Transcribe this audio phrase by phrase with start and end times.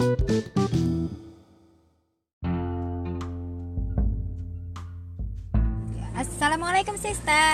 [0.00, 0.29] thank you
[6.60, 7.44] Assalamualaikum Sista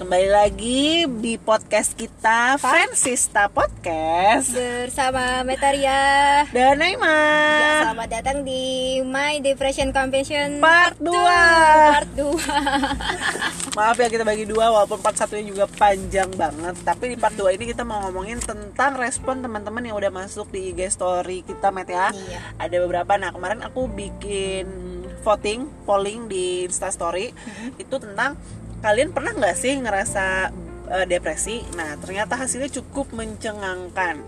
[0.00, 4.56] Kembali lagi di podcast kita Fransista Podcast.
[4.56, 6.48] Bersama Metaria.
[6.48, 7.20] Dan Naima.
[7.60, 14.48] Ya, Selamat datang di My Depression Convention Part 2 Part 2 Maaf ya kita bagi
[14.48, 16.80] dua walaupun part satunya juga panjang banget.
[16.80, 20.72] Tapi di part 2 ini kita mau ngomongin tentang respon teman-teman yang udah masuk di
[20.72, 22.08] IG story kita Met ya.
[22.08, 22.40] Iya.
[22.56, 24.89] Ada beberapa, nah kemarin aku bikin
[25.20, 27.82] voting, polling di Instastory Mm-hmm.
[27.82, 28.36] Itu tentang
[28.80, 30.50] kalian pernah nggak sih ngerasa
[30.88, 31.62] eh, depresi?
[31.76, 34.24] Nah ternyata hasilnya cukup mencengangkan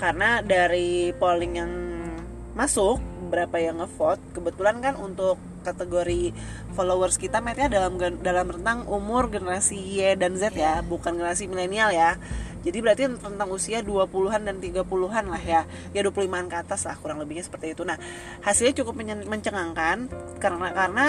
[0.00, 1.72] Karena dari polling yang
[2.54, 2.98] masuk
[3.30, 6.34] berapa yang ngevote kebetulan kan untuk kategori
[6.74, 11.94] followers kita metnya dalam dalam rentang umur generasi Y dan Z ya bukan generasi milenial
[11.94, 12.18] ya
[12.60, 15.62] jadi berarti tentang usia 20-an dan 30-an lah ya.
[15.96, 17.82] Ya 25-an ke atas lah kurang lebihnya seperti itu.
[17.88, 17.96] Nah
[18.44, 21.04] hasilnya cukup mencengangkan karena karena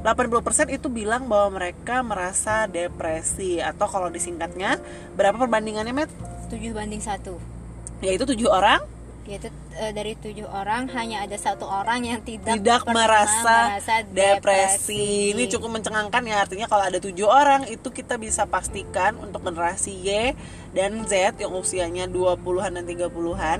[0.00, 3.62] 80% itu bilang bahwa mereka merasa depresi.
[3.62, 4.80] Atau kalau disingkatnya
[5.14, 6.10] berapa perbandingannya Met?
[6.50, 7.60] 7 banding 1
[8.00, 8.80] yaitu tujuh orang
[9.28, 15.36] Yaitu eh, dari tujuh orang hanya ada satu orang yang tidak, tidak merasa, merasa depresi.
[15.36, 19.92] Ini cukup mencengangkan ya artinya kalau ada tujuh orang itu kita bisa pastikan untuk generasi
[19.92, 20.32] Y
[20.72, 23.58] dan Z yang usianya 20-an dan 30-an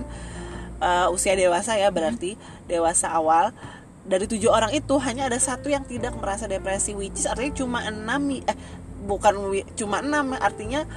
[0.81, 2.35] uh, usia dewasa ya berarti
[2.67, 3.53] dewasa awal
[4.01, 7.79] dari tujuh orang itu hanya ada satu yang tidak merasa depresi which is artinya cuma
[7.85, 8.57] enam eh
[9.05, 10.89] bukan cuma enam artinya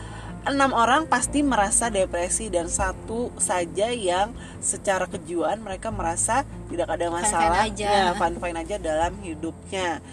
[0.43, 7.07] enam orang pasti merasa depresi dan satu saja yang secara kejiwaan mereka merasa tidak ada
[7.07, 7.63] masalah.
[7.63, 7.87] aja.
[7.87, 10.03] ya fine fine aja dalam hidupnya.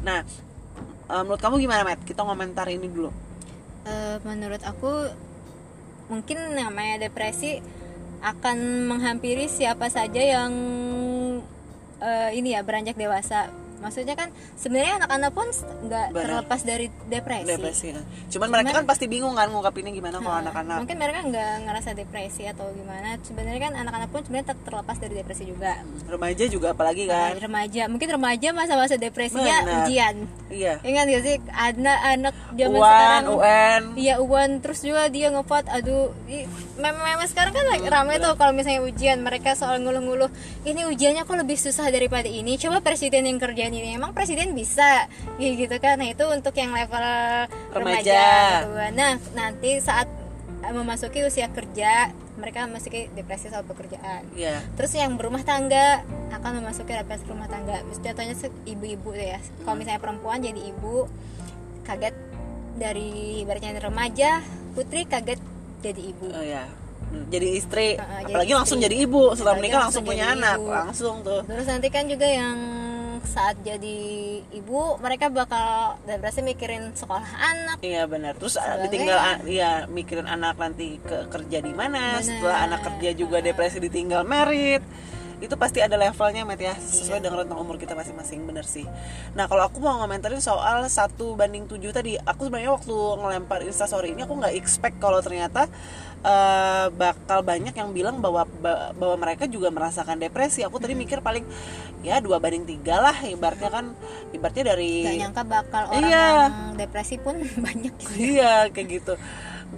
[0.00, 0.24] Nah
[1.12, 2.00] eh, menurut kamu gimana Matt?
[2.08, 3.12] Kita komentar ini dulu.
[3.84, 5.12] Eh, menurut aku
[6.08, 7.60] mungkin namanya depresi
[8.24, 10.52] akan menghampiri siapa saja yang
[12.00, 13.52] eh, ini ya beranjak dewasa
[13.84, 15.46] maksudnya kan sebenarnya anak-anak pun
[15.84, 18.00] nggak terlepas dari depresi, depresi ya.
[18.30, 20.78] cuman mereka kan pasti bingung kan ngungkapinnya gimana kalau Nah, anak-anak.
[20.80, 23.20] mungkin mereka nggak ngerasa depresi atau gimana.
[23.20, 25.72] Sebenarnya kan anak-anak pun sebenarnya ter- terlepas dari depresi juga.
[26.04, 27.36] Remaja juga apalagi kan.
[27.36, 29.76] Nah, remaja mungkin remaja masa-masa depresinya Benar.
[29.84, 30.14] ujian.
[30.48, 30.74] Iya.
[30.80, 33.22] Ingat gak sih anak-anak zaman UAN sekarang?
[33.28, 36.14] UN Iya Uwan terus juga dia ngevote aduh
[36.74, 39.18] meme-meme sekarang kan Hmm, rame tuh kalau misalnya ujian.
[39.20, 40.30] Mereka soal ngeluh-ngeluh
[40.62, 42.54] ini ujiannya kok lebih susah daripada ini?
[42.56, 47.00] Coba presiden yang kerjaan ini emang presiden bisa gitu kan nah itu untuk yang level
[47.00, 48.24] remaja, Remaja.
[48.62, 48.90] gitu kan.
[48.94, 50.06] nah nanti saat
[50.62, 56.02] eh, memasuki usia kerja mereka memasuki depresi soal pekerjaan iya Terus yang berumah tangga
[56.34, 57.78] akan memasuki depresi rumah tangga.
[57.94, 58.34] Contohnya
[58.66, 59.38] ibu-ibu ya.
[59.62, 61.06] Kalau misalnya perempuan jadi ibu
[61.86, 62.16] kaget
[62.74, 64.42] dari ibaratnya remaja,
[64.74, 65.38] putri kaget
[65.78, 66.26] jadi ibu.
[66.34, 66.66] Oh ya.
[67.30, 68.90] Jadi istri, jadi apalagi langsung istri.
[68.90, 70.70] jadi ibu setelah menikah langsung langsung punya jadi anak, ibu.
[70.74, 71.40] langsung tuh.
[71.46, 72.58] Terus nanti kan juga yang
[73.24, 73.98] saat jadi
[74.50, 77.76] ibu mereka bakal depresi mikirin sekolah anak.
[77.80, 78.36] Iya benar.
[78.36, 82.20] Terus Sebagai- ditinggal a- iya mikirin anak nanti ke kerja di mana.
[82.20, 84.84] Setelah anak kerja juga depresi ditinggal merit.
[85.36, 87.24] Itu pasti ada levelnya Met ya sesuai Iya.
[87.24, 88.86] dengan rentang umur kita masing-masing bener sih.
[89.32, 94.10] Nah kalau aku mau ngomentarin soal satu banding 7 tadi, aku sebenarnya waktu ngelempar instastory
[94.10, 95.66] ini aku nggak expect kalau ternyata
[96.20, 100.62] eh, bakal banyak yang bilang bahwa ba- bahwa mereka juga merasakan depresi.
[100.62, 101.44] Aku tadi mikir paling
[102.00, 103.86] ya dua banding tiga lah ibaratnya kan
[104.30, 106.24] ibaratnya dari Gak nyangka bakal orang Iya.
[106.42, 108.12] yang depresi pun banyak gitu.
[108.16, 109.14] iya kayak gitu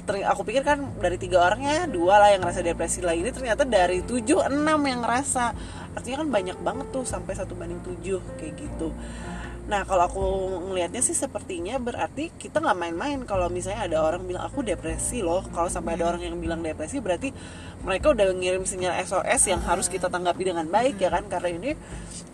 [0.05, 3.01] aku pikir kan dari tiga orangnya dua lah yang ngerasa depresi.
[3.01, 5.45] Lah ini ternyata dari tujuh enam yang ngerasa.
[5.97, 8.93] Artinya kan banyak banget tuh sampai satu banding tujuh kayak gitu.
[9.67, 10.25] Nah kalau aku
[10.71, 13.19] ngelihatnya sih sepertinya berarti kita nggak main-main.
[13.27, 15.43] Kalau misalnya ada orang bilang aku depresi loh.
[15.51, 17.35] Kalau sampai ada orang yang bilang depresi berarti
[17.83, 21.27] mereka udah ngirim sinyal SOS yang harus kita tanggapi dengan baik ya kan?
[21.27, 21.71] Karena ini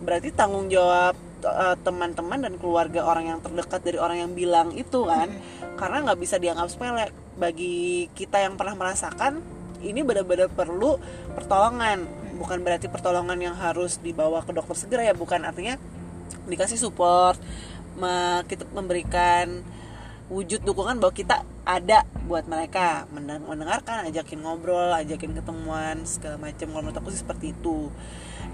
[0.05, 5.09] berarti tanggung jawab eh, teman-teman dan keluarga orang yang terdekat dari orang yang bilang itu
[5.09, 5.33] kan?
[5.81, 9.41] Karena nggak bisa dianggap sepele bagi kita yang pernah merasakan
[9.83, 10.99] ini benar-benar perlu
[11.35, 12.07] pertolongan.
[12.39, 15.43] Bukan berarti pertolongan yang harus dibawa ke dokter segera ya bukan.
[15.45, 15.77] Artinya
[16.47, 17.39] dikasih support
[18.49, 19.61] kita memberikan
[20.33, 23.05] wujud dukungan bahwa kita ada buat mereka.
[23.13, 27.93] Mendeng- mendengarkan ajakin ngobrol ajakin ketemuan segala macam kalau menurut aku sih seperti itu.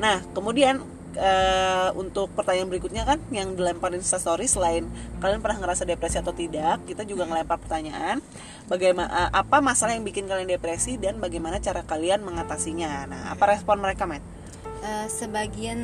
[0.02, 0.82] Nah kemudian
[1.14, 4.90] eh, untuk pertanyaan berikutnya kan yang dilempar di Instastory selain
[5.22, 8.20] kalian pernah ngerasa depresi atau tidak kita juga ngelempar pertanyaan
[8.68, 13.08] bagaimana apa masalah yang bikin kalian depresi dan bagaimana cara kalian mengatasinya?
[13.08, 14.37] Nah apa respon mereka Matt?
[14.78, 15.80] Eh, sebagian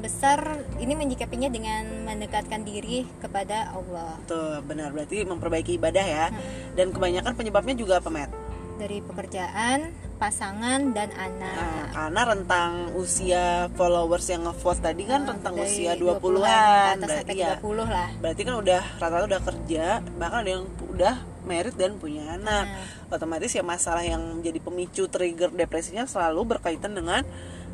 [0.00, 0.40] besar
[0.76, 6.26] ini menyikapinya dengan mendekatkan diri kepada Allah Tuh benar berarti memperbaiki ibadah ya
[6.72, 8.32] dan kebanyakan penyebabnya juga apa Matt?
[8.78, 11.86] dari pekerjaan pasangan dan Nah, anak.
[11.90, 16.98] karena rentang usia followers yang ngevote tadi kan rentang Dari usia 20-an 20-an ke atas
[17.04, 18.08] berarti sampai ya 30 lah.
[18.16, 19.84] berarti kan udah rata-rata udah kerja
[20.14, 21.14] bahkan ada yang udah
[21.44, 23.12] merit dan punya anak Nah.
[23.12, 27.26] otomatis ya masalah yang menjadi pemicu trigger depresinya selalu berkaitan dengan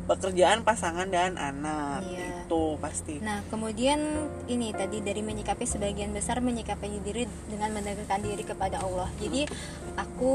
[0.05, 2.45] pekerjaan pasangan dan anak Iya.
[2.45, 3.97] itu pasti Nah, kemudian
[4.45, 9.09] ini tadi dari menyikapi sebagian besar menyikapi diri dengan mendekatkan diri kepada Allah.
[9.17, 9.49] Jadi
[9.95, 10.33] aku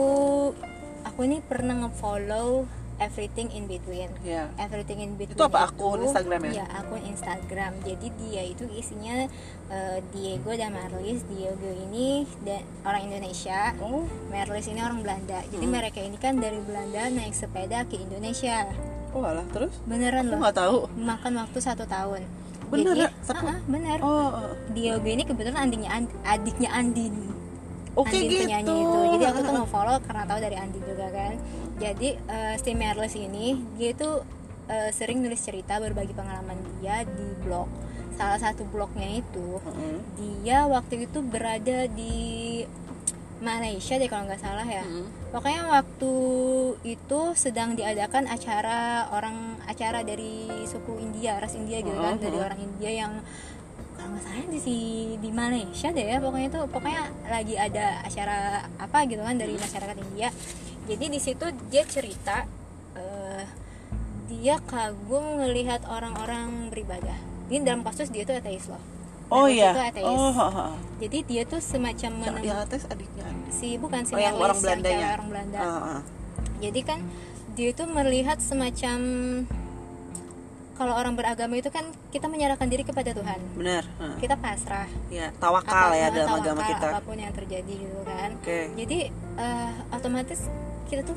[1.00, 2.66] aku ini pernah nge-follow
[2.98, 4.12] everything in between.
[4.20, 6.52] ya Everything in between Itu apa, akun Instagram ya?
[6.52, 7.72] Iya, akun Instagram.
[7.80, 9.24] Jadi dia itu isinya
[9.70, 11.24] eh, Diego dan Marlis.
[11.24, 13.72] Diego ini da- orang Indonesia.
[13.78, 15.40] oh Marlis ini orang Belanda.
[15.46, 15.72] Jadi Hmm.
[15.72, 18.68] mereka ini kan dari Belanda naik sepeda ke Indonesia.
[19.10, 20.38] Oh alah terus Beneran aku loh.
[20.40, 22.22] nggak tahu Makan waktu satu tahun.
[22.70, 23.10] Bener Jadi, ya?
[23.20, 23.98] Satu- ah, bener.
[24.00, 24.52] oh oh.
[24.70, 27.14] Diogo ini kebetulan adiknya An- adiknya Andin.
[27.92, 28.98] oke Andin gitu penyanyi itu.
[29.18, 31.34] Jadi aku tuh nge-follow karena tahu dari Andin juga kan.
[31.76, 34.10] Jadi eh, si Merles ini dia itu
[34.66, 37.66] eh, sering nulis cerita berbagi pengalaman dia di blog.
[38.14, 39.96] Salah satu blognya itu Mm-mm.
[40.14, 42.62] dia waktu itu berada di
[43.40, 44.84] Malaysia deh kalau nggak salah ya.
[44.84, 45.32] Mm-mm.
[45.32, 46.14] Pokoknya waktu
[46.84, 52.36] itu sedang diadakan acara orang acara dari suku India, ras India gitu kan, Oh, dari
[52.36, 52.44] oh.
[52.44, 53.12] orang India yang
[53.96, 58.38] kalau nggak salah di si- di Malaysia deh ya, pokoknya itu pokoknya lagi ada acara
[58.76, 60.28] apa gitu kan dari masyarakat India.
[60.88, 62.44] Jadi di situ dia cerita
[62.96, 63.44] eh,
[64.28, 67.16] dia kagum melihat orang-orang beribadah.
[67.50, 68.80] Ini dalam kasus dia tuh ateis loh.
[69.30, 70.06] Oh Mereka iya itu ateis.
[70.06, 70.72] oh, oh, oh.
[70.98, 74.58] Jadi dia tuh semacam yang, menem- yang atas adiknya si bukan si Oh, yang orang
[74.58, 74.98] Belandanya.
[75.00, 75.58] cewek orang Belanda.
[75.58, 76.00] Ah, ah.
[76.58, 76.98] Jadi kan
[77.50, 78.98] dia itu melihat semacam
[80.74, 83.36] kalau orang beragama itu kan kita menyerahkan diri kepada Tuhan.
[83.54, 84.16] benar ah.
[84.16, 84.88] Kita pasrah.
[85.08, 88.30] ya tawakal ya dalam tawakal agama kita apa pun yang terjadi gitu kan.
[88.34, 88.98] oke Jadi
[89.36, 90.40] eh, otomatis
[90.86, 91.16] kita tuh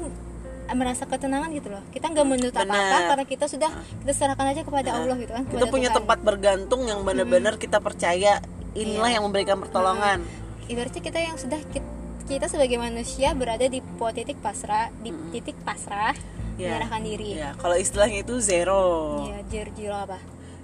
[0.73, 1.83] merasa ketenangan gitu loh.
[1.89, 3.09] Kita nggak menuntut apa-apa Benar.
[3.09, 3.71] karena kita sudah
[4.01, 5.43] kita serahkan aja kepada Allah gitu kan.
[5.45, 5.97] kita punya Tuhan.
[6.01, 8.41] tempat bergantung yang benar-benar kita percaya
[8.73, 9.15] inilah Iya.
[9.17, 10.25] yang memberikan pertolongan
[10.65, 11.85] ibaratnya kita yang sudah kita,
[12.23, 13.83] kita sebagai manusia berada di
[14.15, 16.15] titik pasrah, di titik pasrah,
[16.55, 16.79] Iya.
[16.79, 17.29] menyerahkan diri.
[17.35, 18.83] ya kalau istilahnya itu zero
[19.27, 20.17] Iya, jir jiro apa?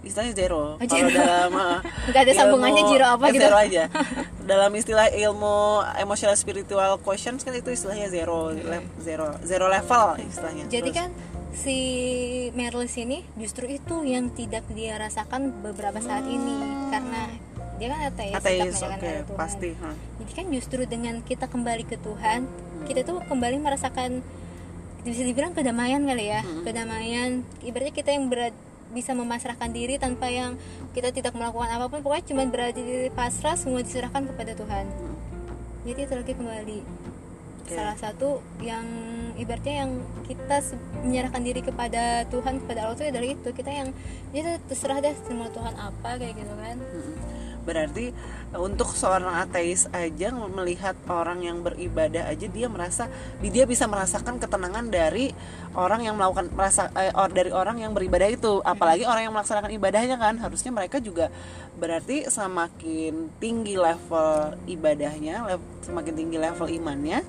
[0.09, 1.15] Istilahnya zero Oh, kalau zero.
[1.15, 1.77] dalam uh,
[2.09, 3.41] Nggak ada sambungannya ilmu- zero apa eh, gitu.
[3.41, 3.83] zero aja
[4.41, 5.55] dalam istilah ilmu
[5.95, 11.09] emotional spiritual questions kan itu istilahnya zero le- zero zero level istilahnya Jadi Terus, kan
[11.51, 11.77] si
[12.51, 16.55] Merlis ini justru itu yang tidak dia rasakan beberapa saat ini
[16.89, 17.29] karena
[17.75, 19.37] dia kan ateis, ateis oke ada Tuhan.
[19.37, 19.95] pasti huh.
[20.19, 22.43] Jadi kan justru dengan kita kembali ke Tuhan,
[22.83, 24.19] kita tuh kembali merasakan
[24.99, 27.39] bisa dibilang kedamaian kali ya, kedamaian.
[27.61, 28.51] Ibaratnya kita yang berat
[28.89, 30.57] bisa memasrahkan diri tanpa yang
[30.97, 34.85] kita tidak melakukan apa pun, pokoknya cuma berada di pasrah, semua diserahkan kepada Tuhan.
[35.85, 36.79] Jadi itu lagi kembali
[37.63, 37.73] Oke.
[37.77, 38.83] salah satu yang
[39.37, 39.91] ibaratnya yang
[40.25, 40.59] kita
[41.05, 43.89] menyerahkan diri kepada Tuhan kepada Allah itu adalah itu kita yang
[44.33, 46.77] ya terserah deh semua Tuhan apa kayak gitu kan.
[47.63, 48.11] Berarti
[48.51, 53.07] uh, untuk seorang ateis aja melihat orang yang beribadah aja dia merasa
[53.39, 55.31] dia bisa merasakan ketenangan dari
[55.73, 58.59] orang yang melakukan merasa eh, or- dari orang yang beribadah itu.
[58.61, 60.35] Apalagi orang yang melaksanakan ibadahnya kan.
[60.37, 61.29] Harusnya mereka juga
[61.75, 67.23] berarti semakin tinggi level ibadahnya lev- semakin tinggi level imannya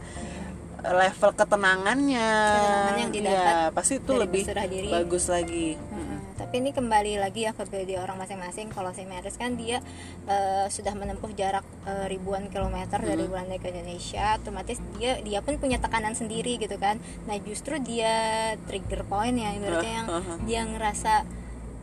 [0.81, 4.88] level ketenangannya, Ketenangan yang didapat ya, pasti itu lebih diri.
[4.88, 5.77] bagus lagi.
[5.77, 6.10] Mm-mm.
[6.41, 8.73] Tapi ini kembali lagi ya ke pribadi orang masing-masing.
[8.73, 9.85] Kalau si Meris kan dia
[10.25, 15.61] eh, sudah menempuh jarak eh, ribuan kilometer dari Belanda ke Indonesia otomatis dia dia pun
[15.61, 16.97] punya tekanan sendiri gitu kan.
[17.29, 20.09] Nah justru dia trigger point ya ibaratnya yang
[20.49, 21.29] dia ngerasa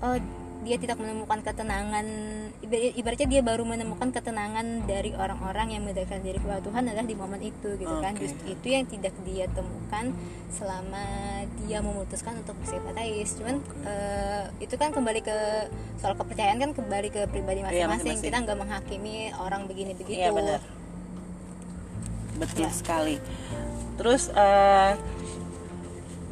[0.02, 0.18] oh
[0.60, 2.06] dia tidak menemukan ketenangan
[2.60, 7.14] iba- ibaratnya dia baru menemukan ketenangan dari orang-orang yang mendekatkan diri kepada Tuhan adalah di
[7.14, 8.26] momen itu gitu kan Oke.
[8.26, 10.12] justru itu yang tidak dia temukan
[10.50, 11.04] selama
[11.60, 15.38] dia memutuskan untuk bersifat ateis cuman eh, itu kan kembali ke
[15.98, 18.26] soal kepercayaan kan kembali ke pribadi Iya, masing-masing masing-masing.
[18.26, 20.62] kita nggak menghakimi orang begini begitu benar.
[22.38, 22.72] Betul Ya.
[22.72, 23.16] sekali.
[23.98, 24.92] Terus eh,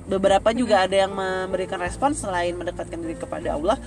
[0.05, 3.77] beberapa juga ada yang memberikan respon selain mendekatkan diri kepada Allah,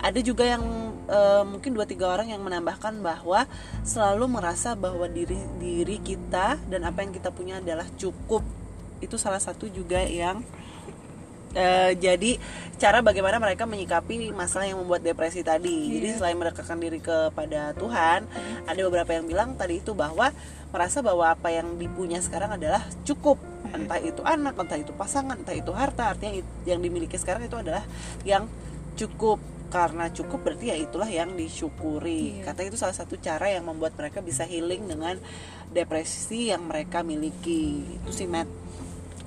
[0.00, 0.62] ada juga yang
[1.06, 3.44] eh, mungkin dua tiga orang yang menambahkan bahwa
[3.84, 8.42] selalu merasa bahwa diri diri kita dan apa yang kita punya adalah cukup.
[8.98, 10.42] Itu salah satu juga yang
[11.56, 12.36] Eh, jadi
[12.76, 15.98] cara bagaimana mereka menyikapi masalah yang membuat depresi tadi.
[15.98, 18.28] Jadi selain mendekatkan diri kepada Tuhan,
[18.68, 20.30] ada beberapa yang bilang tadi itu bahwa
[20.68, 23.40] merasa bahwa apa yang dipunya sekarang adalah cukup.
[23.72, 26.12] Entah itu anak, entah itu pasangan, entah itu harta.
[26.12, 27.84] Artinya yang dimiliki sekarang itu adalah
[28.22, 28.46] yang
[28.94, 29.40] cukup.
[29.68, 32.40] Karena cukup berarti ya itulah yang disyukuri.
[32.40, 32.44] Iya.
[32.48, 35.20] Kata itu salah satu cara yang membuat mereka bisa healing dengan
[35.68, 37.84] depresi yang mereka miliki.
[38.00, 38.67] Itu sih Matt.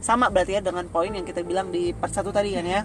[0.01, 2.81] Sama berarti ya dengan poin yang kita bilang di part satu tadi kan ya.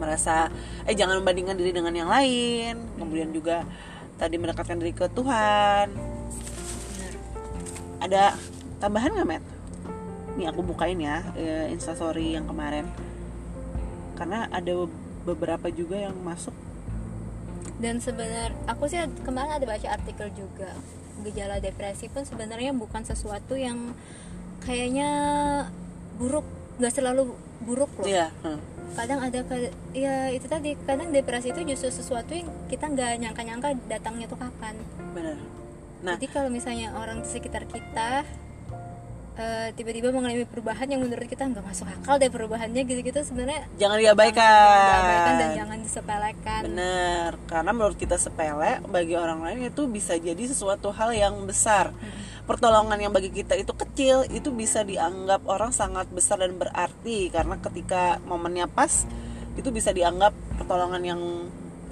[0.00, 0.48] Merasa
[0.88, 2.80] eh jangan membandingkan diri dengan yang lain.
[2.96, 3.62] Kemudian juga
[4.16, 5.92] tadi mendekatkan diri ke Tuhan.
[8.00, 8.34] Ada
[8.80, 9.44] tambahan nggak Matt?
[10.40, 12.88] Nih aku bukain ya eh, instastory yang kemarin.
[14.16, 14.88] Karena ada
[15.28, 16.56] beberapa juga yang masuk.
[17.76, 20.72] Dan sebenarnya aku sih kemarin ada baca artikel juga.
[21.22, 23.94] Gejala depresi pun sebenarnya bukan sesuatu yang
[24.62, 25.10] kayaknya
[26.22, 26.46] buruk
[26.78, 27.34] nggak selalu
[27.66, 28.30] buruk loh Iya.
[28.46, 28.58] hmm.
[28.94, 29.40] kadang ada
[29.90, 34.78] ya itu tadi kadang depresi itu justru sesuatu yang kita nggak nyangka-nyangka datangnya tuh kapan
[35.16, 35.36] benar.
[36.02, 38.26] Nah, jadi kalau misalnya orang di sekitar kita
[39.32, 43.96] eh, tiba-tiba mengalami perubahan yang menurut kita nggak masuk akal deh perubahannya gitu-gitu sebenarnya jangan
[43.96, 45.32] jangan diabaikan.
[45.40, 50.92] dan jangan disepelekan Bener, karena menurut kita sepele, bagi orang lain itu bisa jadi sesuatu
[50.92, 51.96] hal yang besar.
[52.52, 57.56] Pertolongan yang bagi kita itu kecil, itu bisa dianggap orang sangat besar dan berarti karena
[57.56, 59.08] ketika momennya pas,
[59.56, 61.20] itu bisa dianggap pertolongan yang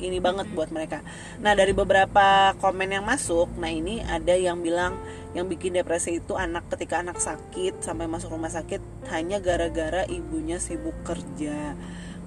[0.05, 1.01] ini banget buat mereka.
[1.41, 5.01] Nah dari beberapa komen yang masuk, nah ini ada yang bilang
[5.33, 8.85] yang bikin depresi itu anak ketika anak sakit sampai masuk rumah sakit
[9.17, 11.73] hanya gara-gara ibunya sibuk kerja.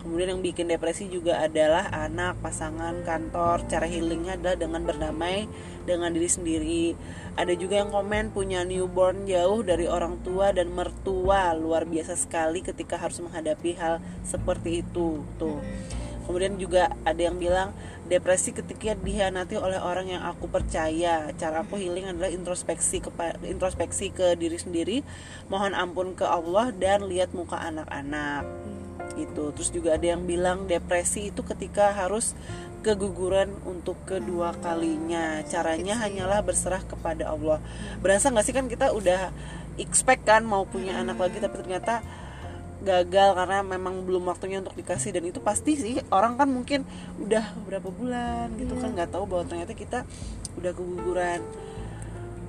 [0.04, 3.64] Kemudian yang bikin depresi juga adalah anak, pasangan, kantor.
[3.72, 5.48] Cara healingnya adalah dengan berdamai
[5.88, 6.84] dengan diri sendiri.
[7.40, 12.60] Ada juga yang komen punya newborn jauh dari orang tua dan mertua luar biasa sekali
[12.60, 15.24] ketika harus menghadapi hal seperti itu.
[15.40, 15.64] Tuh.
[16.28, 17.72] Kemudian juga ada yang bilang
[18.08, 21.32] depresi ketika dihianati oleh orang yang aku percaya.
[21.40, 24.98] Cara aku healing adalah introspeksi kepa- introspeksi ke diri sendiri,
[25.48, 28.44] mohon ampun ke Allah dan lihat muka anak-anak
[29.16, 29.54] gitu.
[29.54, 32.34] Terus juga ada yang bilang depresi itu ketika harus
[32.84, 35.42] keguguran untuk kedua kalinya.
[35.48, 37.64] Caranya hanyalah berserah kepada Allah.
[38.04, 39.32] Berasa nggak sih kan kita udah
[39.80, 42.04] expect kan mau punya anak lagi tapi ternyata
[42.84, 45.16] gagal karena memang belum waktunya untuk dikasih.
[45.16, 46.84] Dan itu pasti sih orang kan mungkin
[47.24, 50.00] udah berapa bulan gitu kan nggak tahu bahwa ternyata kita
[50.60, 51.42] udah keguguran.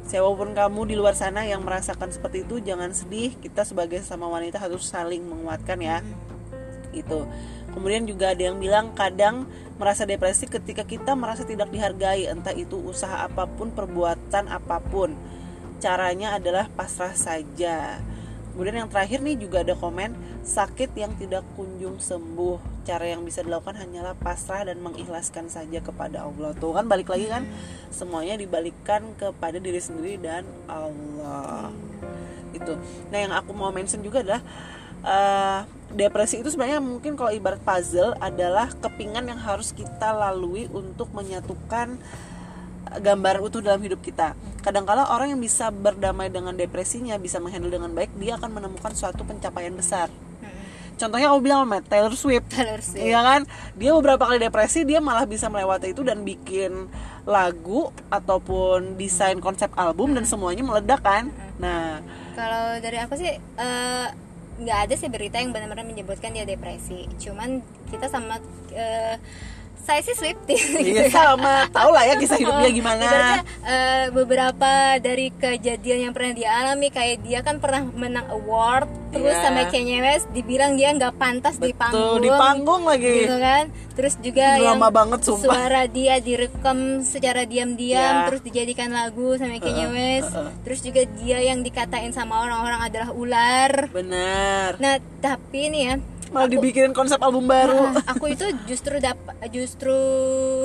[0.04, 3.32] Siapa pun kamu di luar sana yang merasakan seperti itu jangan sedih.
[3.40, 6.04] Kita sebagai sama wanita harus saling menguatkan ya
[6.94, 7.26] itu
[7.74, 12.78] kemudian juga ada yang bilang kadang merasa depresi ketika kita merasa tidak dihargai entah itu
[12.78, 15.14] usaha apa pun perbuatan apa pun.
[15.82, 17.98] Caranya adalah pasrah saja.
[18.54, 20.14] Kemudian yang terakhir nih juga ada komen
[20.46, 22.86] sakit yang tidak kunjung sembuh.
[22.86, 26.54] Cara yang bisa dilakukan hanyalah pasrah dan mengikhlaskan saja kepada Allah.
[26.54, 27.42] Tuh kan balik lagi kan
[27.90, 31.74] semuanya dibalikkan kepada diri sendiri dan Allah.
[32.54, 32.78] Itu.
[33.10, 34.46] Nah yang aku mau mention juga adalah
[35.04, 35.60] eh,
[35.94, 42.00] depresi itu sebenarnya mungkin kalau ibarat puzzle adalah kepingan yang harus kita lalui untuk menyatukan
[42.90, 44.34] eh, gambaran utuh dalam hidup kita.
[44.64, 49.22] Kadangkala orang yang bisa berdamai dengan depresinya, bisa menghandle dengan baik, dia akan menemukan suatu
[49.22, 50.08] pencapaian besar.
[50.94, 52.46] Contohnya aku bilang sama Taylor Swift.
[52.54, 53.02] Taylor Swift.
[53.02, 53.40] Iya kan?
[53.74, 56.86] Dia beberapa kali depresi, dia malah bisa melewati itu dan bikin
[57.26, 61.34] lagu ataupun desain konsep album dan semuanya meledak kan.
[61.58, 61.98] Nah,
[62.38, 64.06] kalau dari aku sih eh,
[64.54, 67.06] nggak ada sih berita yang benar-benar menyebutkan dia depresi.
[67.18, 68.38] Cuman kita sama
[68.74, 69.18] eh,
[69.84, 70.40] saya sih gitu
[70.80, 71.12] iya ya.
[71.12, 73.00] sama, tau lah ya kisah hidup dia Oh, gimana.
[73.00, 78.88] ibaratnya, eh, beberapa dari kejadian yang pernah dia alami kayak dia kan pernah menang award
[79.10, 79.44] terus Iya.
[79.44, 83.14] sama Kanye West dibilang dia nggak pantas di panggung Betul, di panggung lagi.
[83.22, 83.64] gitu kan
[83.94, 85.54] terus juga yang banget, sumpah.
[85.54, 88.26] suara dia direkam secara diam-diam Iya.
[88.26, 90.50] terus dijadikan lagu sama Kanye West uh-uh.
[90.64, 94.80] terus juga dia yang dikatain sama orang-orang adalah ular Benar.
[94.80, 95.94] nah tapi nih ya
[96.30, 97.90] Malah dibikinin konsep album baru.
[97.90, 99.96] Nah, aku itu justru dap justru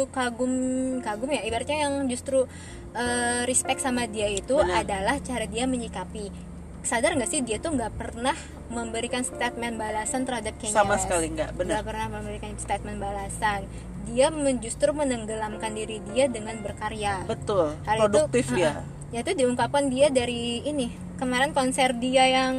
[0.09, 0.53] kagum
[0.99, 2.47] kagum ya ibaratnya yang justru
[2.91, 4.83] eh, respect sama dia itu Benar.
[4.83, 6.31] adalah cara dia menyikapi
[6.79, 8.33] sadar nggak sih dia tuh nggak pernah
[8.71, 11.05] memberikan statement balasan terhadap Kanye Sama West.
[11.05, 11.71] sekali nggak, benar.
[11.75, 13.61] Nggak pernah memberikan statement balasan
[14.07, 17.75] dia justru menenggelamkan diri dia dengan berkarya Betul.
[17.83, 18.79] Hal Produktif itu, dia.
[18.79, 19.11] uh-uh.
[19.11, 20.87] ya itu diungkapkan dia dari ini
[21.19, 22.55] kemarin konser dia yang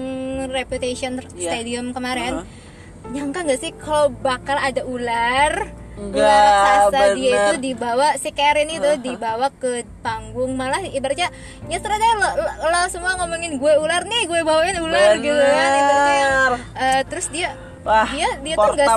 [0.46, 1.56] Reputation Iya.
[1.56, 2.68] Stadium kemarin Uh-huh.
[3.10, 5.68] Nyangka nggak sih kalau bakal ada ular
[6.00, 7.36] Enggak, ular raksasa dia bener.
[7.36, 11.28] itu dibawa si Karen itu dibawa ke panggung malah ibaratnya
[11.66, 15.70] ya ternyata lo, lo, lo semua ngomongin gue ular nih gue bawain ular gitu kan
[15.74, 16.52] ibaratnya Bener.
[16.74, 18.88] eh, terus dia Wah, dia dia tuh nggak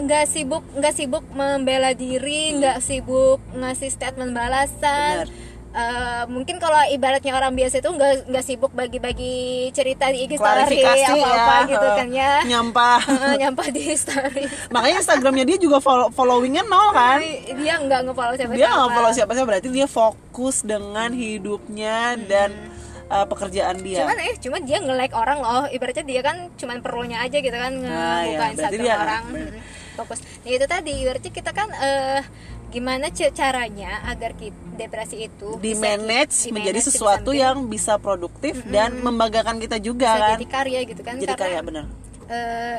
[0.00, 5.28] nggak sibuk nggak sibuk membela diri nggak sibuk ngasih statement balasan Benar.
[5.74, 9.34] Eh, mungkin kalau ibaratnya orang biasa itu nggak nggak sibuk bagi-bagi
[9.74, 11.66] cerita di IG story Klarifikasi apa apa ya.
[11.66, 12.32] gitu kan ya.
[12.54, 13.00] Nyampah.
[13.02, 14.44] Eh, nyampah di story.
[14.74, 17.18] Makanya Instagramnya dia juga follow followingnya nol kan.
[17.58, 22.54] dia nggak nge-follow siapa Dia nggak follow siapa-siapa berarti dia fokus dengan hidupnya dan
[23.10, 24.06] uh, pekerjaan dia.
[24.06, 25.66] Cuman eh cuman dia nge-like orang loh.
[25.66, 29.24] Ibaratnya dia kan cuman perlunya aja gitu kan ngebuka Nah, ya, Instagram dia- orang.
[29.26, 29.50] Hmm,
[29.98, 30.22] fokus.
[30.22, 31.02] Nah itu tadi.
[31.02, 32.22] Ibaratnya kita kan eh
[32.70, 38.98] gimana caranya agar kita, depresi itu di manage menjadi sesuatu bisa yang bisa produktif dan
[38.98, 40.30] membanggakan kita juga bisa kan.
[40.34, 41.84] jadi karya gitu kan jadi Karena, kayak bener.
[42.26, 42.78] eh,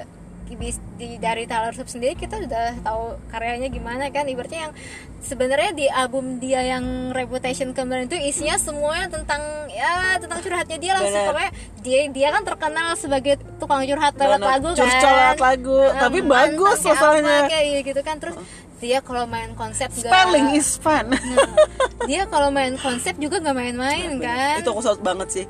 [0.53, 4.23] bis- di dari Taylor Swift sendiri kita sudah tahu karyanya gimana kan.
[4.23, 4.73] Ibaratnya yang
[5.19, 10.93] sebenarnya di album dia yang Reputation kemarin itu isinya semuanya tentang ya tentang curhatnya dia
[10.93, 11.25] lah Bener.
[11.27, 14.85] pokoknya dia dia kan terkenal sebagai tukang curhat lewat lagu kan.
[14.85, 15.79] lewat lagu.
[15.81, 17.37] Nah, Tapi bagus masalahnya.
[17.41, 18.15] apa, kayak gitu kan.
[18.21, 18.35] Terus
[18.83, 21.15] dia kalau main konsep spelling is fun.
[21.15, 21.55] Nah,
[22.05, 24.59] dia kalau main konsep juga nggak main-main kan?
[24.59, 25.45] Itu aku salut banget sih.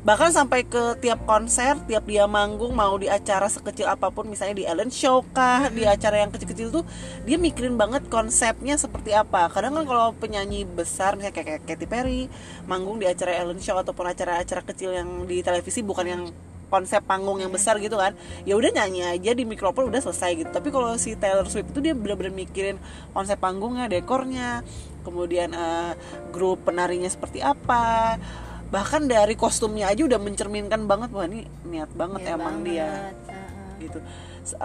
[0.00, 4.56] Bahkan sampai ke tiap konser tiap dia manggung mau di acara sekecil apa pun misalnya
[4.56, 6.88] di Ellen Show kah di acara yang kecil-kecil tuh
[7.28, 9.52] dia mikirin banget konsepnya seperti apa.
[9.52, 12.22] Kadang kan kalau penyanyi besar misalnya kayak, kayak Katy Perry
[12.64, 16.22] manggung di acara Ellen Show ataupun acara-acara kecil yang di televisi bukan yang
[16.70, 18.14] konsep panggung yang besar gitu kan
[18.46, 20.50] ya udah nyanyi aja di mikrofon udah selesai gitu.
[20.54, 22.78] Tapi kalau si Taylor Swift itu dia bener-bener mikirin
[23.10, 24.62] konsep panggungnya dekornya
[25.02, 25.92] kemudian eh,
[26.30, 28.16] grup penarinya seperti apa.
[28.70, 32.70] Bahkan dari kostumnya aja udah mencerminkan banget wah ini niat banget Ya emang banget.
[32.70, 32.90] dia
[33.82, 33.98] gitu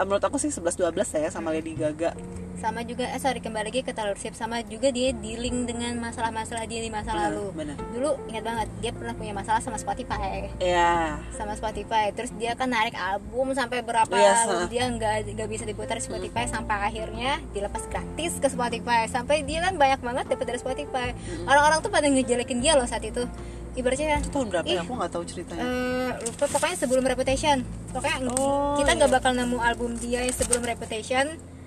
[0.04, 2.16] menurut aku sih 11-12 saya sama Lady Gaga.
[2.56, 4.40] Sama juga eh sorry kembali lagi ke Taylor Swift.
[4.40, 7.46] Sama juga dia dealing dengan masalah-masalah dia di masa Benar, lalu.
[7.52, 7.76] benar.
[7.92, 10.48] dulu ingat banget dia pernah punya masalah sama Spotify.
[10.58, 12.16] Ya sama Spotify.
[12.16, 14.68] Terus dia kan narik album sampai berapa Yes, album uh.
[14.72, 19.06] dia nggak nggak bisa diputar di Spotify sampai akhirnya dilepas gratis ke Spotify.
[19.12, 21.12] Sampai dia kan banyak banget dapat dari Spotify.
[21.46, 23.28] Orang-orang tuh pada ngejelekin dia loh saat itu
[23.76, 25.64] ibaratnya itu tahun berapa Ih, ya aku nggak tahu ceritanya.
[25.64, 27.58] Eh, lupa pokoknya sebelum Reputation.
[27.92, 28.98] Pokoknya Oh, kita iya.
[28.98, 31.26] nggak bakal nemu album dia yang sebelum Reputation.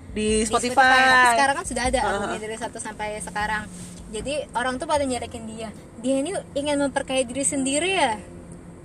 [0.09, 2.09] Di di Spotify, Tapi sekarang kan sudah ada Uh-huh.
[2.17, 3.63] albumnya dari satu sampai sekarang.
[4.09, 5.69] Jadi orang tuh pada nyelekin dia.
[6.01, 8.17] Dia ini ingin memperkaya diri sendiri ya.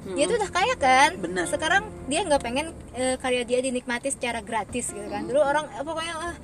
[0.04, 1.16] Dia tuh udah kaya kan?
[1.16, 1.48] Benar.
[1.48, 5.24] sekarang dia nggak pengen eh, karya dia dinikmati secara gratis gitu kan.
[5.24, 6.36] Dulu orang eh, pokoknya ah,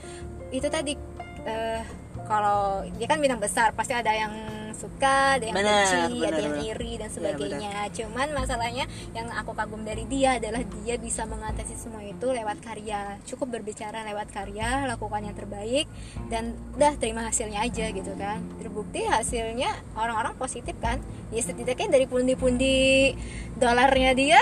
[0.48, 0.96] itu tadi
[1.44, 1.84] eh,
[2.24, 4.32] kalau dia kan bintang besar pasti ada yang
[4.74, 7.72] suka ada yang Benar, benci benar, ada yang iri dan Benar, sebagainya.
[7.90, 8.84] cuman masalahnya
[9.16, 13.18] yang aku kagum dari dia adalah dia bisa mengatasi semua itu lewat karya.
[13.26, 15.86] Cukup berbicara lewat karya lakukan yang terbaik
[16.30, 18.40] dan udah terima hasilnya aja gitu kan.
[18.62, 21.02] Terbukti hasilnya orang-orang positif kan.
[21.30, 23.14] Ya setidaknya dari pundi-pundi
[23.58, 24.40] dolarnya dia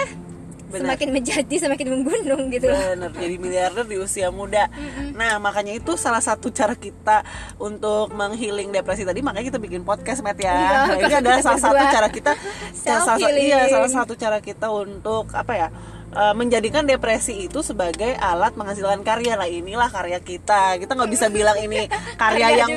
[0.68, 0.84] Benar.
[0.94, 4.68] semakin menjadi semakin menggunung gitu Bener, jadi miliarder di usia muda.
[5.16, 7.24] Nah, makanya itu salah satu cara kita
[7.56, 9.24] untuk menghealing depresi tadi.
[9.24, 10.52] Makanya kita bikin podcast, Matt ya.
[10.52, 12.32] Iya, Nah, ini adalah salah satu cara kita,
[12.76, 15.68] salah, iya, salah satu cara kita untuk apa ya?
[16.14, 21.26] eh, menjadikan depresi itu sebagai alat menghasilkan karya lah inilah karya kita kita nggak bisa
[21.28, 21.84] bilang ini
[22.16, 22.70] karya Karya yang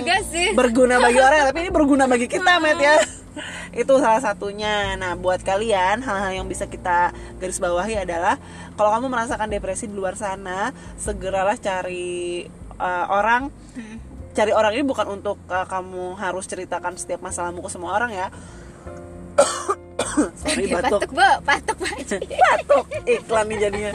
[0.52, 2.96] berguna bagi orang tapi ini berguna bagi kita Matt ya
[3.82, 4.96] itu salah satunya.
[5.00, 8.38] Nah buat kalian hal-hal yang bisa kita garis bawahi adalah
[8.76, 12.46] kalau kamu merasakan depresi di luar sana segeralah cari
[12.80, 13.52] uh, orang.
[14.32, 18.28] Cari orang ini bukan untuk uh, kamu harus ceritakan setiap masalahmu ke semua orang ya.
[20.44, 21.04] Sorry batuk.
[21.08, 21.30] batuk bu.
[21.44, 23.92] Batuk batuk batuk iklan nih jadinya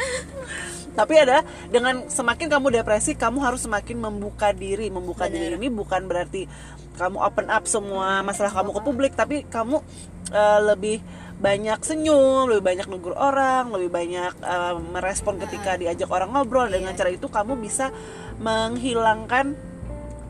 [0.97, 4.89] tapi ada dengan semakin kamu depresi kamu harus semakin membuka diri.
[4.89, 6.49] Membuka diri ini bukan berarti
[6.97, 9.85] kamu open up semua masalah kamu ke publik tapi kamu
[10.33, 10.99] eh, lebih
[11.37, 16.67] banyak senyum lebih banyak negur orang lebih banyak eh, merespon ketika diajak orang ngobrol.
[16.73, 17.93] Dengan cara itu kamu bisa
[18.41, 19.77] menghilangkan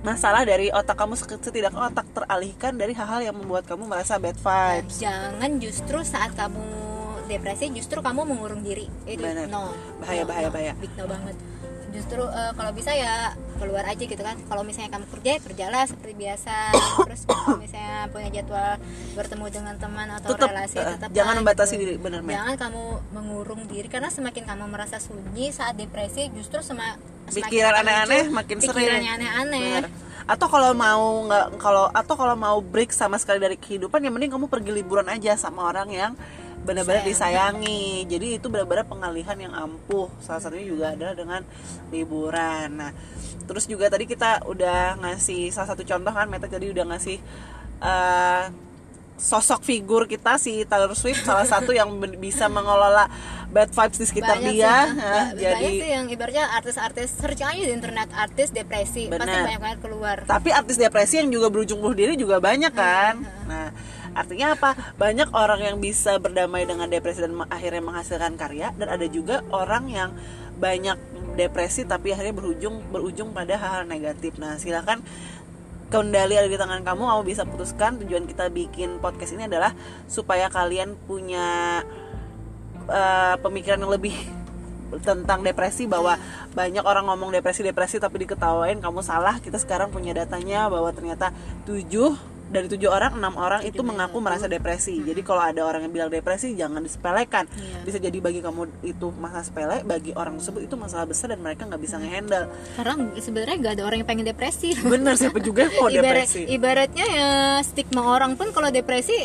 [0.06, 5.02] masalah dari otak kamu setidaknya otak teralihkan dari hal-hal yang membuat kamu merasa bad vibes.
[5.02, 6.85] Jangan justru saat kamu
[7.26, 9.46] depresi justru kamu mengurung diri itu Benar.
[9.46, 10.54] no Bahaya, No, bahaya, no.
[10.54, 10.72] bahaya.
[10.78, 11.36] big no banget
[11.86, 15.82] justru eh, kalau bisa ya keluar aja gitu kan kalau misalnya kamu kerja ya kerjalah
[15.88, 16.54] seperti biasa
[17.08, 18.76] terus kalau misalnya punya jadwal
[19.16, 22.36] bertemu dengan teman atau Tetep, relasi eh, tetap jangan membatasi diri, bener, Mel.
[22.36, 22.82] jangan kamu
[23.16, 27.00] mengurung diri karena semakin kamu merasa sunyi saat depresi justru sema,
[27.32, 29.90] semakin pikiran aneh-aneh makin sering pikirannya aneh-aneh Bener.
[30.28, 34.36] atau kalau mau nggak kalau atau kalau mau break sama sekali dari kehidupan yang mending
[34.36, 36.12] kamu pergi liburan aja sama orang yang
[36.66, 38.04] benar-benar disayangi.
[38.04, 40.10] Jadi itu benar-benar pengalihan yang ampuh.
[40.18, 41.40] Salah satunya juga adalah dengan
[41.88, 42.68] liburan.
[42.74, 42.92] Nah
[43.46, 47.22] terus juga tadi kita udah ngasih salah satu contoh kan Meta tadi udah ngasih
[47.78, 48.44] eh,
[49.16, 53.08] sosok figur kita si Taylor Swift salah satu yang bisa mengelola
[53.46, 54.74] bad vibes di sekitar banyak dia.
[54.84, 59.06] sih, Nah, ba- jadi banyak sih yang ibaratnya artis-artis searching aja di internet artis depresi
[59.06, 59.46] pasti Benar.
[59.46, 60.16] banyak banget keluar.
[60.26, 63.22] Tapi artis depresi yang juga berujung bunuh diri juga banyak kan.
[63.46, 63.70] Nah
[64.16, 64.72] artinya apa?
[64.96, 69.92] Banyak orang yang bisa berdamai dengan depresi dan akhirnya menghasilkan karya dan ada juga orang
[69.92, 70.10] yang
[70.56, 70.96] banyak
[71.36, 74.40] depresi tapi akhirnya berujung berujung pada hal-hal negatif.
[74.40, 75.04] Nah silakan
[75.92, 78.00] kendali ada di tangan kamu kamu bisa putuskan.
[78.00, 79.76] Tujuan kita bikin podcast ini adalah
[80.08, 81.84] supaya kalian punya
[82.88, 84.16] uh, pemikiran yang lebih
[85.02, 86.14] tentang depresi bahwa
[86.54, 89.38] banyak orang ngomong depresi depresi tapi diketawain kamu salah.
[89.42, 91.34] Kita sekarang punya datanya bahwa ternyata
[91.66, 95.02] tujuh dari tujuh orang enam orang itu mengaku merasa depresi.
[95.02, 97.44] Jadi kalau ada orang yang bilang depresi jangan disepelekan.
[97.56, 97.78] Iya.
[97.82, 101.66] bisa jadi bagi kamu itu masalah sepele bagi orang tersebut itu masalah besar dan mereka
[101.66, 102.46] nggak bisa ngehandle.
[102.78, 104.74] Karena sebenarnya gak ada orang yang pengen depresi.
[104.78, 106.40] Bener siapa juga yang mau Ibarat, depresi?
[106.46, 107.28] ibaratnya ya
[107.66, 109.16] stigma orang pun kalau depresi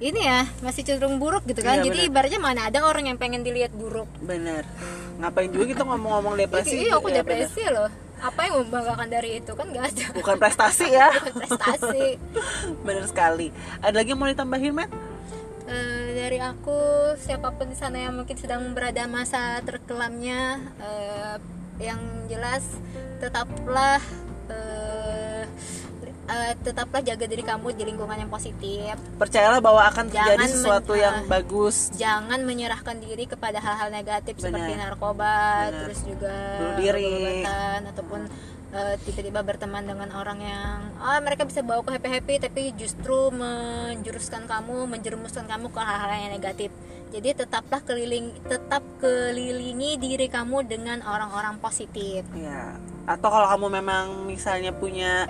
[0.00, 1.84] ini ya masih cenderung buruk gitu kan.
[1.84, 2.08] Iya, jadi benar.
[2.08, 4.08] ibaratnya mana ada orang yang pengen dilihat buruk.
[4.24, 4.64] Bener.
[5.20, 9.52] Ngapain juga kita ngomong-ngomong depresi iya aku Ya, depresi loh apa yang membanggakan dari itu?
[9.56, 10.06] Kan gak ada.
[10.14, 11.08] Bukan prestasi ya.
[11.16, 12.20] Bukan prestasi.
[12.84, 13.48] Bener sekali.
[13.80, 14.92] Ada lagi yang mau ditambahin Matt?
[15.70, 21.36] Eh, dari aku siapa pun di sana yang mungkin sedang berada masa terkelamnya eh,
[21.78, 22.66] yang jelas
[23.22, 24.02] tetaplah
[24.50, 24.79] eh,
[26.30, 30.92] eh, tetaplah jaga diri kamu di lingkungan yang positif percayalah bahwa akan terjadi Jangan sesuatu
[30.94, 31.28] men- yang ah.
[31.28, 34.94] bagus jangan menyerahkan diri kepada hal-hal negatif seperti Benar.
[34.94, 35.34] narkoba
[35.66, 35.80] Benar.
[35.84, 37.42] terus juga Bunuh diri.
[37.90, 38.20] ataupun
[38.70, 43.34] eh, tiba-tiba berteman dengan orang yang ah mereka bisa bawa ke happy happy tapi justru
[43.34, 46.70] menjuruskan kamu menjerumuskan kamu ke hal-hal yang negatif
[47.10, 52.78] jadi tetaplah keliling tetap kelilingi diri kamu dengan orang-orang positif ya
[53.10, 55.26] atau kalau kamu memang misalnya punya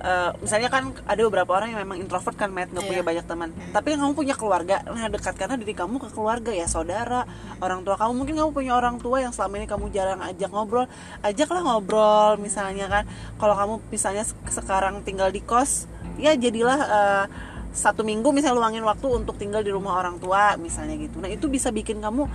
[0.00, 2.90] eh, misalnya kan ada beberapa orang yang memang introvert kan Matt nggak Iya.
[2.90, 3.48] punya banyak teman.
[3.70, 4.80] Tapi kamu punya keluarga.
[4.84, 8.12] Nah dekatkanlah diri kamu ke keluarga ya saudara orang tua kamu.
[8.16, 10.88] Mungkin kamu punya orang tua yang selama ini kamu jarang ajak ngobrol.
[11.20, 13.04] Ajaklah ngobrol misalnya kan.
[13.36, 15.84] Kalau kamu misalnya se- sekarang tinggal di kos
[16.16, 17.24] ya jadilah eh,
[17.70, 21.22] satu minggu misalnya luangin waktu untuk tinggal di rumah orang tua misalnya gitu.
[21.22, 22.26] Nah itu bisa bikin kamu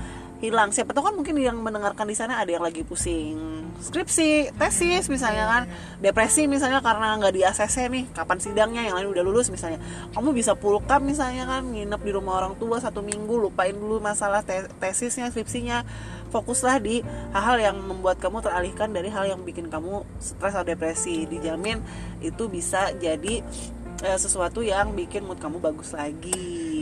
[0.43, 0.71] hilang.
[0.75, 5.45] Siapa tahu kan mungkin yang mendengarkan di sana ada yang lagi pusing skripsi tesis misalnya
[5.51, 5.63] kan
[5.99, 9.79] depresi misalnya karena nggak di ACC nih kapan sidangnya yang lain udah lulus misalnya.
[10.15, 14.43] Kamu bisa pulkam misalnya kan nginep di rumah orang tua satu minggu lupain dulu masalah
[14.43, 15.83] te- tesisnya skripsinya.
[16.33, 16.99] Fokuslah di
[17.31, 21.23] hal-hal yang membuat kamu teralihkan dari hal yang bikin kamu stres atau depresi.
[21.29, 21.79] Dijamin
[22.19, 23.39] itu bisa jadi
[24.03, 26.74] eh, sesuatu yang bikin mood kamu bagus lagi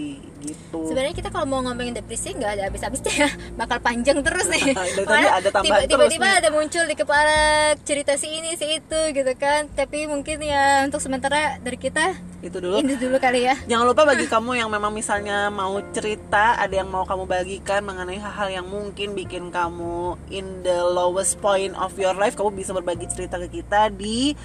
[0.43, 0.79] gitu.
[0.83, 3.29] Sebenarnya kita kalau mau ngomongin depresi nggak ada habis-habisnya ya.
[3.59, 4.75] Bakal panjang terus nih.
[4.75, 7.37] Dari tadi Malah ada tambahan tiba- tiba-tiba ada muncul di kepala
[7.81, 9.71] cerita si ini si itu gitu kan.
[9.71, 12.83] Tapi mungkin ya untuk sementara dari kita itu dulu.
[12.83, 13.55] ini dulu kali ya.
[13.71, 18.19] Jangan lupa bagi kamu yang memang misalnya mau cerita, ada yang mau kamu bagikan mengenai
[18.19, 23.07] hal-hal yang mungkin bikin kamu in the lowest point of your life, kamu bisa berbagi
[23.07, 24.35] cerita ke kita di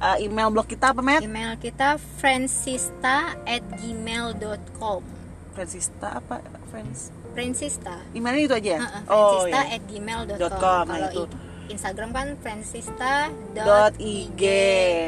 [0.00, 1.24] uh, email blog kita apa, Matt?
[1.24, 5.00] email kita francista at gmail.com
[5.56, 6.44] Francista apa?
[6.68, 7.08] Friends?
[7.32, 8.80] Francista Emailnya itu aja ya?
[8.84, 9.76] Uh-uh, Francista iya.
[9.76, 11.24] at gmail.com nah kalau itu.
[11.68, 14.42] Instagram kan francista dot ig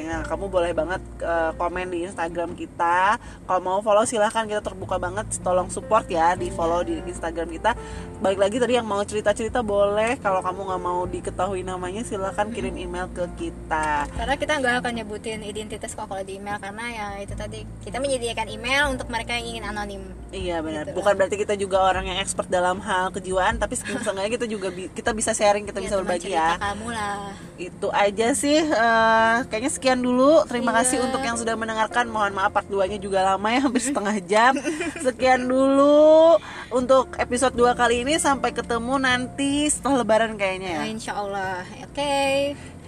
[0.05, 3.17] nah kamu boleh banget uh, komen di Instagram kita.
[3.47, 4.45] Kalau mau follow silahkan.
[4.45, 5.29] Kita terbuka banget.
[5.41, 7.73] Tolong support ya di follow di Instagram kita.
[8.19, 10.19] Balik lagi tadi yang mau cerita cerita boleh.
[10.19, 14.09] Kalau kamu nggak mau diketahui namanya silahkan kirim email ke kita.
[14.11, 16.59] Karena kita nggak akan nyebutin identitas kok kalau di email.
[16.59, 20.03] Karena ya itu tadi kita menyediakan email untuk mereka yang ingin anonim.
[20.29, 20.85] Iya benar.
[20.89, 20.97] Gitu.
[20.97, 24.89] bukan berarti kita juga orang yang expert dalam hal kejiwaan tapi seenggaknya kita juga bi-
[24.93, 26.57] kita bisa sharing kita Ya, bisa berbagi cerita ya.
[26.59, 27.19] kamu lah.
[27.57, 30.45] Itu aja sih eh, kayaknya sekian dulu.
[30.45, 30.79] Terima Iya.
[30.81, 32.07] kasih untuk yang sudah mendengarkan.
[32.07, 34.53] Mohon maaf part 2 nya juga lama ya hampir setengah jam.
[34.97, 36.39] Sekian dulu
[36.71, 38.15] untuk episode 2 kali ini.
[38.17, 40.81] Sampai ketemu nanti setelah lebaran kayaknya ya.
[40.81, 42.17] Nah, insya Allah oke.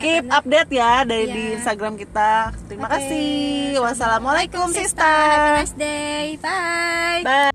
[0.01, 1.35] Keep update ya dari Iya.
[1.35, 2.57] di Instagram kita.
[2.64, 2.94] Terima Oke.
[2.96, 3.29] kasih.
[3.81, 5.29] wassalamualaikum Happy sister.
[5.55, 6.40] nice day.
[6.40, 7.20] Bye.
[7.20, 7.50] Bye